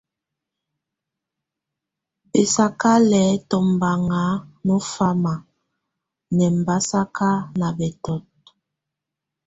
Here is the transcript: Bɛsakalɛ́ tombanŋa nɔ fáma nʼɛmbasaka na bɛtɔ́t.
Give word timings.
Bɛsakalɛ́ 2.31 3.27
tombanŋa 3.49 4.21
nɔ 4.65 4.75
fáma 4.91 5.33
nʼɛmbasaka 6.35 7.27
na 7.59 7.67
bɛtɔ́t. 7.77 8.23